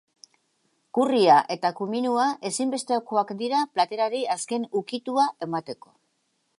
[0.97, 5.99] Currya eta kuminoa ezinbestekoak dira platerari azken ukitua emateko.